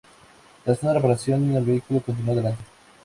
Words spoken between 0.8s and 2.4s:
una reparación, el vehículo continuó